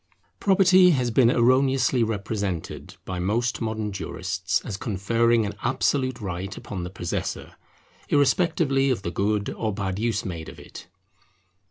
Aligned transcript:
Property 0.39 0.89
has 0.97 1.11
been 1.11 1.29
erroneously 1.29 2.01
represented 2.01 2.95
by 3.05 3.19
most 3.19 3.61
modern 3.61 3.91
jurists 3.91 4.59
as 4.61 4.75
conferring 4.75 5.45
an 5.45 5.53
absolute 5.61 6.19
right 6.19 6.57
upon 6.57 6.83
the 6.83 6.89
possessor, 6.89 7.53
irrespectively 8.09 8.89
of 8.89 9.03
the 9.03 9.11
good 9.11 9.49
or 9.51 9.71
bad 9.71 9.99
use 9.99 10.25
made 10.25 10.49
of 10.49 10.57
it. 10.59 10.87